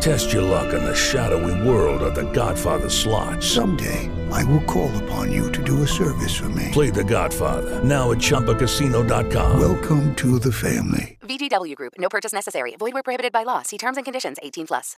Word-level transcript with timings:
Test 0.00 0.32
your 0.32 0.42
luck 0.42 0.72
in 0.72 0.84
the 0.84 0.94
shadowy 0.94 1.68
world 1.68 2.02
of 2.02 2.14
The 2.14 2.30
Godfather 2.30 2.88
slot. 2.88 3.42
Someday, 3.42 4.08
I 4.30 4.44
will 4.44 4.62
call 4.64 4.90
upon 5.02 5.32
you 5.32 5.50
to 5.50 5.62
do 5.62 5.82
a 5.82 5.86
service 5.86 6.34
for 6.36 6.48
me. 6.50 6.68
Play 6.72 6.90
The 6.90 7.02
Godfather 7.02 7.82
now 7.82 8.12
at 8.12 8.18
ChumbaCasino.com. 8.18 9.58
Welcome 9.58 10.14
to 10.14 10.38
the 10.38 10.52
family. 10.52 11.18
VGW 11.26 11.74
Group. 11.74 11.94
No 11.98 12.08
purchase 12.08 12.32
necessary. 12.32 12.76
Void 12.78 12.92
where 12.92 13.02
prohibited 13.02 13.32
by 13.32 13.42
law. 13.44 13.62
See 13.62 13.76
terms 13.76 13.96
and 13.96 14.04
conditions. 14.04 14.38
18 14.40 14.66
plus. 14.66 14.94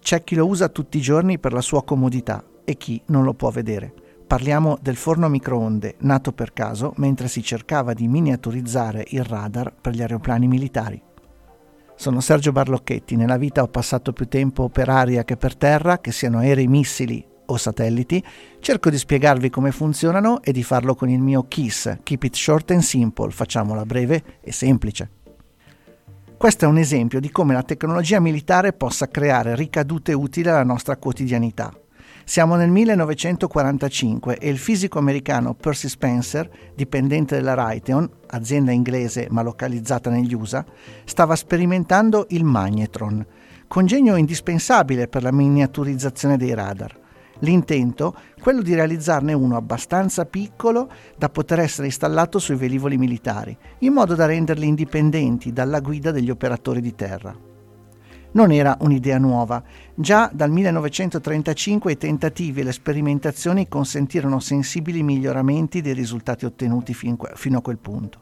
C'è 0.00 0.22
chi 0.22 0.36
lo 0.36 0.46
usa 0.46 0.68
tutti 0.68 0.98
i 0.98 1.00
giorni 1.00 1.40
per 1.40 1.52
la 1.52 1.60
sua 1.60 1.82
comodità 1.82 2.44
e 2.64 2.76
chi 2.76 3.02
non 3.06 3.24
lo 3.24 3.34
può 3.34 3.50
vedere. 3.50 3.92
Parliamo 4.24 4.78
del 4.80 4.96
forno 4.96 5.26
a 5.26 5.28
microonde, 5.28 5.96
nato 6.00 6.32
per 6.32 6.52
caso 6.52 6.92
mentre 6.96 7.26
si 7.26 7.42
cercava 7.42 7.92
di 7.92 8.06
miniaturizzare 8.06 9.04
il 9.08 9.24
radar 9.24 9.74
per 9.74 9.94
gli 9.94 10.00
aeroplani 10.00 10.46
militari. 10.46 11.02
Sono 11.98 12.20
Sergio 12.20 12.52
Barlocchetti, 12.52 13.16
nella 13.16 13.36
vita 13.36 13.60
ho 13.60 13.66
passato 13.66 14.12
più 14.12 14.28
tempo 14.28 14.68
per 14.68 14.88
aria 14.88 15.24
che 15.24 15.36
per 15.36 15.56
terra, 15.56 15.98
che 15.98 16.12
siano 16.12 16.38
aerei 16.38 16.68
missili 16.68 17.26
o 17.46 17.56
satelliti, 17.56 18.22
cerco 18.60 18.88
di 18.88 18.96
spiegarvi 18.96 19.50
come 19.50 19.72
funzionano 19.72 20.40
e 20.40 20.52
di 20.52 20.62
farlo 20.62 20.94
con 20.94 21.08
il 21.08 21.18
mio 21.18 21.46
KISS, 21.48 21.98
Keep 22.04 22.22
It 22.22 22.36
Short 22.36 22.70
and 22.70 22.82
Simple, 22.82 23.32
facciamola 23.32 23.84
breve 23.84 24.38
e 24.40 24.52
semplice. 24.52 25.10
Questo 26.36 26.66
è 26.66 26.68
un 26.68 26.78
esempio 26.78 27.18
di 27.18 27.32
come 27.32 27.52
la 27.52 27.64
tecnologia 27.64 28.20
militare 28.20 28.72
possa 28.72 29.08
creare 29.08 29.56
ricadute 29.56 30.12
utili 30.12 30.48
alla 30.48 30.62
nostra 30.62 30.96
quotidianità. 30.98 31.72
Siamo 32.28 32.56
nel 32.56 32.68
1945 32.68 34.36
e 34.36 34.50
il 34.50 34.58
fisico 34.58 34.98
americano 34.98 35.54
Percy 35.54 35.88
Spencer, 35.88 36.50
dipendente 36.74 37.36
della 37.36 37.54
Raytheon, 37.54 38.06
azienda 38.26 38.70
inglese 38.70 39.28
ma 39.30 39.40
localizzata 39.40 40.10
negli 40.10 40.34
USA, 40.34 40.62
stava 41.06 41.34
sperimentando 41.34 42.26
il 42.28 42.44
magnetron, 42.44 43.24
congegno 43.66 44.14
indispensabile 44.16 45.08
per 45.08 45.22
la 45.22 45.32
miniaturizzazione 45.32 46.36
dei 46.36 46.52
radar. 46.52 46.94
L'intento, 47.38 48.14
quello 48.42 48.60
di 48.60 48.74
realizzarne 48.74 49.32
uno 49.32 49.56
abbastanza 49.56 50.26
piccolo 50.26 50.90
da 51.16 51.30
poter 51.30 51.60
essere 51.60 51.86
installato 51.86 52.38
sui 52.38 52.56
velivoli 52.56 52.98
militari, 52.98 53.56
in 53.78 53.94
modo 53.94 54.14
da 54.14 54.26
renderli 54.26 54.66
indipendenti 54.66 55.50
dalla 55.50 55.80
guida 55.80 56.10
degli 56.10 56.28
operatori 56.28 56.82
di 56.82 56.94
terra. 56.94 57.47
Non 58.30 58.52
era 58.52 58.76
un'idea 58.80 59.18
nuova. 59.18 59.62
Già 59.94 60.30
dal 60.32 60.50
1935 60.50 61.92
i 61.92 61.96
tentativi 61.96 62.60
e 62.60 62.64
le 62.64 62.72
sperimentazioni 62.72 63.68
consentirono 63.68 64.38
sensibili 64.38 65.02
miglioramenti 65.02 65.80
dei 65.80 65.94
risultati 65.94 66.44
ottenuti 66.44 66.92
fino 66.92 67.58
a 67.58 67.62
quel 67.62 67.78
punto. 67.78 68.20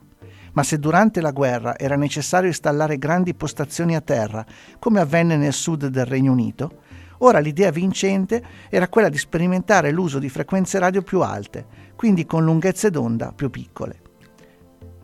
Ma 0.53 0.63
se 0.63 0.79
durante 0.79 1.21
la 1.21 1.33
guerra 1.33 1.77
era 1.77 1.97
necessario 1.97 2.49
installare 2.49 2.99
grandi 2.99 3.35
postazioni 3.35 3.97
a 3.97 4.01
terra, 4.01 4.47
come 4.79 5.01
avvenne 5.01 5.37
nel 5.37 5.53
sud 5.53 5.87
del 5.89 6.07
Regno 6.07 6.33
Unito, 6.33 6.83
ora 7.19 7.41
l'idea 7.41 7.71
vincente 7.71 8.43
era 8.71 8.89
quella 8.89 9.09
di 9.09 9.19
sperimentare 9.19 9.91
l'uso 9.91 10.19
di 10.19 10.29
frequenze 10.29 10.79
radio 10.79 11.03
più 11.03 11.21
alte, 11.21 11.67
quindi 11.97 12.25
con 12.25 12.45
lunghezze 12.45 12.91
d'onda 12.91 13.33
più 13.35 13.51
piccole. 13.51 14.05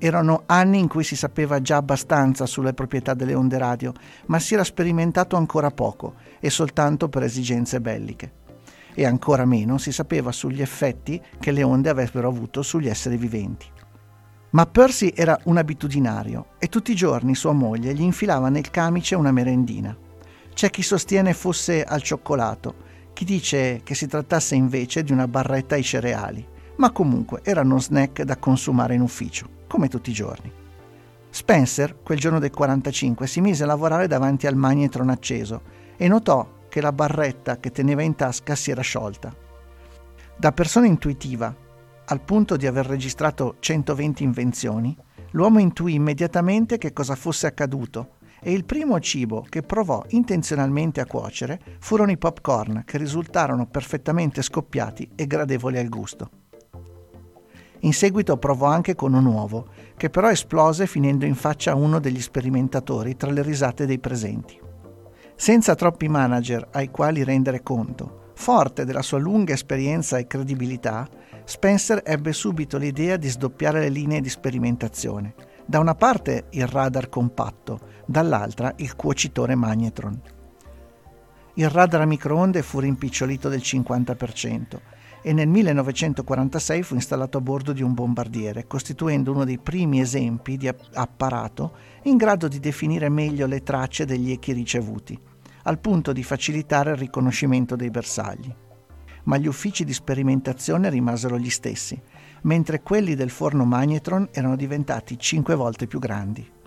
Erano 0.05 0.43
anni 0.47 0.81
in 0.81 0.89
cui 0.89 1.05
si 1.05 1.15
sapeva 1.15 1.63
già 1.63 1.77
abbastanza 1.77 2.45
sulle 2.45 2.73
proprietà 2.73 3.15
delle 3.15 3.35
onde 3.35 3.57
radio, 3.57 3.93
ma 4.27 4.41
si 4.41 4.55
era 4.55 4.65
sperimentato 4.65 5.37
ancora 5.37 5.71
poco 5.71 6.15
e 6.41 6.51
soltanto 6.51 7.09
per 7.09 7.23
esigenze 7.23 7.81
belliche. 7.81 8.33
E 8.95 9.07
ancora 9.07 9.45
meno 9.45 9.79
si 9.79 9.93
sapeva 9.93 10.33
sugli 10.33 10.61
effetti 10.61 11.23
che 11.39 11.53
le 11.53 11.63
onde 11.63 11.89
avrebbero 11.89 12.27
avuto 12.27 12.63
sugli 12.63 12.89
esseri 12.89 13.17
viventi. 13.17 13.65
Ma 14.51 14.67
Percy 14.67 15.13
era 15.15 15.39
un 15.45 15.59
abitudinario 15.59 16.47
e 16.59 16.67
tutti 16.67 16.91
i 16.91 16.97
giorni 16.97 17.37
sua 17.37 17.53
moglie 17.53 17.95
gli 17.95 18.03
infilava 18.03 18.49
nel 18.49 18.71
camice 18.71 19.15
una 19.15 19.31
merendina. 19.31 19.97
C'è 20.53 20.69
chi 20.69 20.83
sostiene 20.83 21.33
fosse 21.33 21.85
al 21.85 22.03
cioccolato, 22.03 22.75
chi 23.13 23.25
dice 23.25 23.83
che 23.85 23.95
si 23.95 24.09
trattasse 24.09 24.57
invece 24.57 25.05
di 25.05 25.13
una 25.13 25.29
barretta 25.29 25.77
ai 25.77 25.85
cereali, 25.85 26.45
ma 26.79 26.91
comunque 26.91 27.39
erano 27.45 27.79
snack 27.79 28.23
da 28.23 28.37
consumare 28.37 28.95
in 28.97 29.01
ufficio 29.01 29.61
come 29.73 29.89
tutti 29.89 30.11
i 30.11 30.13
giorni. 30.13 30.53
Spencer, 31.31 32.03
quel 32.03 32.19
giorno 32.19 32.39
del 32.39 32.51
45, 32.51 33.27
si 33.27 33.41
mise 33.41 33.63
a 33.63 33.67
lavorare 33.67 34.07
davanti 34.07 34.47
al 34.47 34.55
magnetron 34.55 35.09
acceso 35.09 35.63
e 35.97 36.09
notò 36.09 36.67
che 36.69 36.83
la 36.83 36.93
barretta 36.93 37.57
che 37.57 37.71
teneva 37.71 38.03
in 38.03 38.15
tasca 38.15 38.55
si 38.55 38.71
era 38.71 38.83
sciolta. 38.83 39.35
Da 40.37 40.53
persona 40.53 40.85
intuitiva, 40.85 41.57
al 42.05 42.21
punto 42.21 42.59
di 42.59 42.67
aver 42.67 42.85
registrato 42.85 43.57
120 43.61 44.23
invenzioni, 44.23 44.95
l'uomo 45.31 45.59
intuì 45.59 45.95
immediatamente 45.95 46.77
che 46.77 46.93
cosa 46.93 47.15
fosse 47.15 47.47
accaduto 47.47 48.17
e 48.43 48.53
il 48.53 48.67
primo 48.67 49.01
cibo 49.01 49.47
che 49.49 49.63
provò 49.63 50.05
intenzionalmente 50.09 51.01
a 51.01 51.07
cuocere 51.07 51.59
furono 51.79 52.11
i 52.11 52.19
popcorn 52.19 52.83
che 52.85 52.99
risultarono 52.99 53.65
perfettamente 53.65 54.43
scoppiati 54.43 55.13
e 55.15 55.27
gradevoli 55.27 55.79
al 55.79 55.89
gusto. 55.89 56.42
In 57.85 57.93
seguito 57.93 58.37
provò 58.37 58.67
anche 58.67 58.95
con 58.95 59.13
un 59.13 59.27
uovo, 59.27 59.67
che 59.97 60.09
però 60.09 60.31
esplose 60.31 60.87
finendo 60.87 61.25
in 61.25 61.35
faccia 61.35 61.73
a 61.73 61.77
uno 61.77 61.99
degli 61.99 62.21
sperimentatori 62.21 63.17
tra 63.17 63.31
le 63.33 63.43
risate 63.43 63.87
dei 63.87 63.99
presenti. 63.99 64.61
Senza 65.35 65.75
troppi 65.75 66.07
manager 66.07 66.69
ai 66.73 66.91
quali 66.91 67.25
rendere 67.25 67.63
conto, 67.65 68.31
forte 68.35 68.85
della 68.85 69.03
sua 69.03 69.19
lunga 69.19 69.53
esperienza 69.53 70.17
e 70.17 70.29
credibilità, 70.29 71.09
Spencer 71.43 72.03
ebbe 72.05 72.33
subito 72.33 72.79
l'idea 72.79 73.17
di 73.17 73.29
sdoppiare 73.29 73.81
le 73.81 73.89
linee 73.89 74.21
di 74.21 74.29
sperimentazione. 74.29 75.35
Da 75.67 75.81
una 75.81 75.97
parte 75.97 76.45
il 76.51 76.69
radar 76.69 77.09
compatto, 77.09 77.81
dall'altra 78.07 78.73
il 78.77 78.95
cuocitore 78.95 79.57
magnetron. 79.57 80.23
Il 81.55 81.69
radar 81.69 82.03
a 82.03 82.07
microonde 82.07 82.63
fu 82.63 82.79
rimpicciolito 82.79 83.49
del 83.49 83.61
50% 83.61 84.81
e 85.23 85.33
nel 85.33 85.49
1946 85.49 86.83
fu 86.83 86.95
installato 86.95 87.39
a 87.39 87.41
bordo 87.41 87.73
di 87.73 87.83
un 87.83 87.95
bombardiere, 87.95 88.67
costituendo 88.67 89.31
uno 89.33 89.45
dei 89.45 89.59
primi 89.59 90.01
esempi 90.01 90.57
di 90.57 90.69
apparato 90.69 91.73
in 92.03 92.17
grado 92.17 92.49
di 92.49 92.59
definire 92.59 93.09
meglio 93.09 93.47
le 93.47 93.63
tracce 93.63 94.05
degli 94.05 94.33
echi 94.33 94.53
ricevuti, 94.53 95.19
al 95.63 95.79
punto 95.79 96.13
di 96.13 96.25
facilitare 96.25 96.91
il 96.91 96.97
riconoscimento 96.97 97.77
dei 97.77 97.91
bersagli. 97.91 98.53
Ma 99.25 99.37
gli 99.37 99.47
uffici 99.47 99.85
di 99.85 99.93
sperimentazione 99.93 100.91
rimasero 100.91 101.39
gli 101.39 101.51
stessi, 101.51 102.01
mentre 102.43 102.83
quelli 102.83 103.15
del 103.15 103.31
forno 103.31 103.65
magnetron 103.65 104.29
erano 104.33 104.57
diventati 104.57 105.17
cinque 105.17 105.55
volte 105.55 105.87
più 105.87 106.01
grandi. 106.01 106.61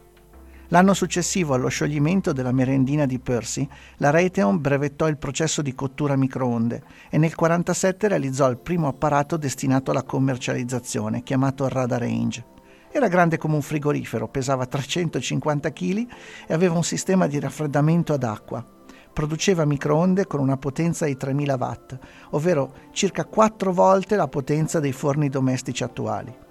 L'anno 0.69 0.95
successivo 0.95 1.53
allo 1.53 1.67
scioglimento 1.67 2.33
della 2.33 2.51
merendina 2.51 3.06
di 3.06 3.19
Percy, 3.19 3.67
la 3.97 4.09
Raytheon 4.09 4.59
brevettò 4.59 5.07
il 5.07 5.17
processo 5.17 5.62
di 5.62 5.75
cottura 5.75 6.13
a 6.13 6.17
microonde 6.17 6.75
e 6.75 7.17
nel 7.19 7.33
1947 7.38 8.07
realizzò 8.07 8.50
il 8.50 8.57
primo 8.57 8.88
apparato 8.88 9.38
destinato 9.38 9.91
alla 9.91 10.01
commercializzazione, 10.01 11.21
chiamato 11.21 11.67
Radar 11.67 12.00
Range. 12.00 12.44
Era 12.91 13.07
grande 13.07 13.38
come 13.38 13.53
un 13.53 13.62
frigorifero, 13.62 14.27
pesava 14.27 14.65
350 14.65 15.71
kg 15.71 16.07
e 16.47 16.53
aveva 16.53 16.73
un 16.73 16.83
sistema 16.83 17.27
di 17.27 17.39
raffreddamento 17.39 18.13
ad 18.13 18.23
acqua. 18.23 18.65
Produceva 19.13 19.65
microonde 19.65 20.25
con 20.25 20.39
una 20.39 20.57
potenza 20.57 21.06
di 21.06 21.15
3000 21.15 21.56
watt, 21.59 21.97
ovvero 22.31 22.73
circa 22.91 23.25
4 23.25 23.71
volte 23.71 24.15
la 24.15 24.27
potenza 24.27 24.79
dei 24.79 24.94
forni 24.94 25.29
domestici 25.29 25.83
attuali 25.83 26.44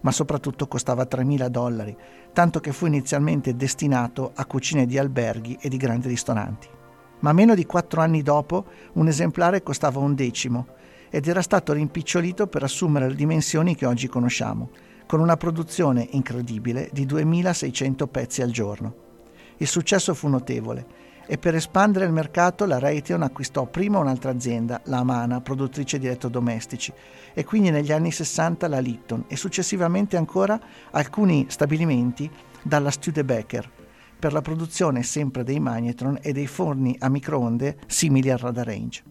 ma 0.00 0.12
soprattutto 0.12 0.66
costava 0.66 1.06
3.000 1.10 1.46
dollari, 1.48 1.96
tanto 2.32 2.60
che 2.60 2.72
fu 2.72 2.86
inizialmente 2.86 3.56
destinato 3.56 4.32
a 4.34 4.46
cucine 4.46 4.86
di 4.86 4.98
alberghi 4.98 5.58
e 5.60 5.68
di 5.68 5.76
grandi 5.76 6.08
ristoranti. 6.08 6.68
Ma 7.20 7.32
meno 7.32 7.54
di 7.54 7.66
quattro 7.66 8.00
anni 8.00 8.22
dopo 8.22 8.64
un 8.94 9.08
esemplare 9.08 9.62
costava 9.62 9.98
un 9.98 10.14
decimo 10.14 10.66
ed 11.10 11.26
era 11.26 11.42
stato 11.42 11.72
rimpicciolito 11.72 12.46
per 12.46 12.62
assumere 12.62 13.08
le 13.08 13.14
dimensioni 13.14 13.74
che 13.74 13.86
oggi 13.86 14.08
conosciamo. 14.08 14.70
con 15.10 15.18
una 15.18 15.36
produzione 15.36 16.06
incredibile 16.12 16.88
di 16.92 17.04
2600 17.04 18.06
pezzi 18.06 18.42
al 18.42 18.52
giorno. 18.52 18.94
Il 19.56 19.66
successo 19.66 20.14
fu 20.14 20.28
notevole 20.28 20.86
e 21.26 21.38
per 21.38 21.54
espandere 21.54 22.04
il 22.04 22.12
mercato 22.12 22.64
la 22.66 22.78
Raytheon 22.78 23.22
acquistò 23.22 23.66
prima 23.66 23.98
un'altra 23.98 24.30
azienda, 24.30 24.80
la 24.84 24.98
Amana, 24.98 25.40
produttrice 25.40 25.98
di 25.98 26.06
elettrodomestici, 26.06 26.92
e 27.32 27.44
quindi 27.44 27.70
negli 27.70 27.92
anni 27.92 28.10
60 28.10 28.68
la 28.68 28.80
Litton 28.80 29.24
e 29.28 29.36
successivamente 29.36 30.16
ancora 30.16 30.60
alcuni 30.90 31.46
stabilimenti 31.48 32.30
dalla 32.62 32.90
Studebaker 32.90 33.70
per 34.18 34.32
la 34.32 34.42
produzione 34.42 35.02
sempre 35.02 35.44
dei 35.44 35.58
magnetron 35.58 36.18
e 36.20 36.32
dei 36.32 36.46
forni 36.46 36.94
a 36.98 37.08
microonde 37.08 37.78
simili 37.86 38.30
al 38.30 38.38
Radar 38.38 38.66
Range. 38.66 39.02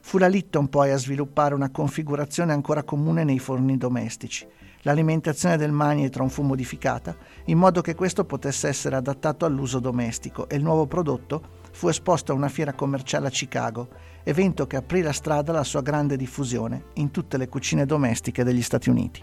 Fu 0.00 0.16
la 0.16 0.28
Litton 0.28 0.68
poi 0.68 0.90
a 0.90 0.96
sviluppare 0.96 1.54
una 1.54 1.70
configurazione 1.70 2.54
ancora 2.54 2.82
comune 2.82 3.24
nei 3.24 3.38
forni 3.38 3.76
domestici, 3.76 4.46
L'alimentazione 4.88 5.58
del 5.58 5.70
magnetron 5.70 6.30
fu 6.30 6.40
modificata 6.40 7.14
in 7.44 7.58
modo 7.58 7.82
che 7.82 7.94
questo 7.94 8.24
potesse 8.24 8.68
essere 8.68 8.96
adattato 8.96 9.44
all'uso 9.44 9.80
domestico 9.80 10.48
e 10.48 10.56
il 10.56 10.62
nuovo 10.62 10.86
prodotto 10.86 11.42
fu 11.72 11.88
esposto 11.88 12.32
a 12.32 12.34
una 12.34 12.48
fiera 12.48 12.72
commerciale 12.72 13.26
a 13.26 13.30
Chicago, 13.30 13.88
evento 14.22 14.66
che 14.66 14.76
aprì 14.76 15.02
la 15.02 15.12
strada 15.12 15.52
alla 15.52 15.62
sua 15.62 15.82
grande 15.82 16.16
diffusione 16.16 16.84
in 16.94 17.10
tutte 17.10 17.36
le 17.36 17.50
cucine 17.50 17.84
domestiche 17.84 18.44
degli 18.44 18.62
Stati 18.62 18.88
Uniti. 18.88 19.22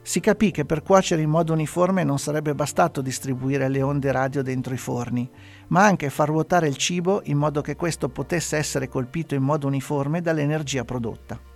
Si 0.00 0.20
capì 0.20 0.50
che 0.50 0.64
per 0.64 0.82
cuocere 0.82 1.20
in 1.20 1.28
modo 1.28 1.52
uniforme 1.52 2.02
non 2.02 2.18
sarebbe 2.18 2.54
bastato 2.54 3.02
distribuire 3.02 3.68
le 3.68 3.82
onde 3.82 4.10
radio 4.10 4.42
dentro 4.42 4.72
i 4.72 4.78
forni, 4.78 5.28
ma 5.66 5.84
anche 5.84 6.08
far 6.08 6.28
ruotare 6.28 6.68
il 6.68 6.76
cibo 6.78 7.20
in 7.24 7.36
modo 7.36 7.60
che 7.60 7.76
questo 7.76 8.08
potesse 8.08 8.56
essere 8.56 8.88
colpito 8.88 9.34
in 9.34 9.42
modo 9.42 9.66
uniforme 9.66 10.22
dall'energia 10.22 10.86
prodotta 10.86 11.54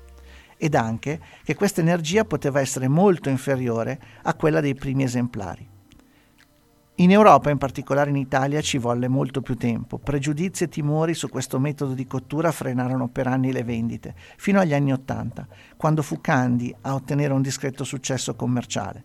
ed 0.62 0.74
anche 0.74 1.18
che 1.42 1.54
questa 1.54 1.80
energia 1.80 2.26
poteva 2.26 2.60
essere 2.60 2.86
molto 2.86 3.30
inferiore 3.30 3.98
a 4.24 4.34
quella 4.34 4.60
dei 4.60 4.74
primi 4.74 5.04
esemplari. 5.04 5.66
In 6.96 7.10
Europa, 7.10 7.48
in 7.48 7.56
particolare 7.56 8.10
in 8.10 8.16
Italia, 8.16 8.60
ci 8.60 8.76
volle 8.76 9.08
molto 9.08 9.40
più 9.40 9.56
tempo. 9.56 9.96
Pregiudizi 9.96 10.64
e 10.64 10.68
timori 10.68 11.14
su 11.14 11.30
questo 11.30 11.58
metodo 11.58 11.94
di 11.94 12.06
cottura 12.06 12.52
frenarono 12.52 13.08
per 13.08 13.26
anni 13.26 13.52
le 13.52 13.64
vendite, 13.64 14.14
fino 14.36 14.60
agli 14.60 14.74
anni 14.74 14.92
Ottanta, 14.92 15.48
quando 15.78 16.02
fu 16.02 16.20
Candy 16.20 16.74
a 16.82 16.92
ottenere 16.92 17.32
un 17.32 17.40
discreto 17.40 17.82
successo 17.82 18.34
commerciale. 18.34 19.04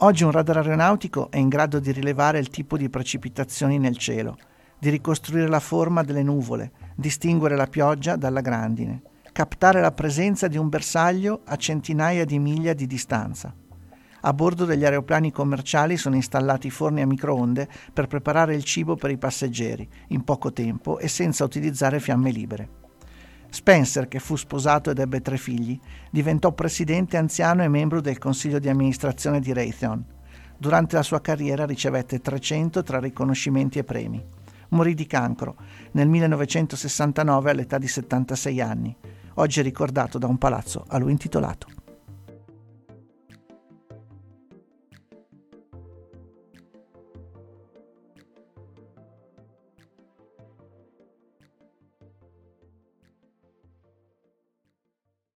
Oggi 0.00 0.24
un 0.24 0.30
radar 0.30 0.58
aeronautico 0.58 1.30
è 1.30 1.38
in 1.38 1.48
grado 1.48 1.80
di 1.80 1.90
rilevare 1.90 2.38
il 2.38 2.50
tipo 2.50 2.76
di 2.76 2.90
precipitazioni 2.90 3.78
nel 3.78 3.96
cielo, 3.96 4.36
di 4.78 4.90
ricostruire 4.90 5.48
la 5.48 5.60
forma 5.60 6.02
delle 6.02 6.22
nuvole, 6.22 6.70
distinguere 6.94 7.56
la 7.56 7.66
pioggia 7.66 8.16
dalla 8.16 8.42
grandine 8.42 9.14
captare 9.36 9.82
la 9.82 9.92
presenza 9.92 10.48
di 10.48 10.56
un 10.56 10.70
bersaglio 10.70 11.42
a 11.44 11.56
centinaia 11.56 12.24
di 12.24 12.38
miglia 12.38 12.72
di 12.72 12.86
distanza. 12.86 13.54
A 14.22 14.32
bordo 14.32 14.64
degli 14.64 14.82
aeroplani 14.82 15.30
commerciali 15.30 15.98
sono 15.98 16.14
installati 16.14 16.70
forni 16.70 17.02
a 17.02 17.06
microonde 17.06 17.68
per 17.92 18.06
preparare 18.06 18.54
il 18.54 18.64
cibo 18.64 18.96
per 18.96 19.10
i 19.10 19.18
passeggeri, 19.18 19.86
in 20.08 20.24
poco 20.24 20.54
tempo 20.54 20.98
e 20.98 21.06
senza 21.08 21.44
utilizzare 21.44 22.00
fiamme 22.00 22.30
libere. 22.30 22.68
Spencer, 23.50 24.08
che 24.08 24.20
fu 24.20 24.36
sposato 24.36 24.88
ed 24.88 25.00
ebbe 25.00 25.20
tre 25.20 25.36
figli, 25.36 25.78
diventò 26.10 26.52
presidente 26.52 27.18
anziano 27.18 27.62
e 27.62 27.68
membro 27.68 28.00
del 28.00 28.16
consiglio 28.16 28.58
di 28.58 28.70
amministrazione 28.70 29.40
di 29.40 29.52
Raytheon. 29.52 30.02
Durante 30.56 30.96
la 30.96 31.02
sua 31.02 31.20
carriera 31.20 31.66
ricevette 31.66 32.22
300 32.22 32.82
tra 32.82 32.98
riconoscimenti 32.98 33.78
e 33.78 33.84
premi. 33.84 34.24
Morì 34.70 34.94
di 34.94 35.06
cancro 35.06 35.56
nel 35.90 36.08
1969 36.08 37.50
all'età 37.50 37.76
di 37.76 37.86
76 37.86 38.60
anni 38.62 38.96
oggi 39.36 39.62
ricordato 39.62 40.18
da 40.18 40.26
un 40.26 40.38
palazzo 40.38 40.84
a 40.88 40.98
lui 40.98 41.12
intitolato. 41.12 41.75